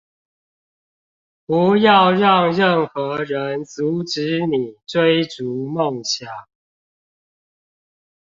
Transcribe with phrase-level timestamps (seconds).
[1.45, 6.27] 不要讓任何人阻止你追逐夢想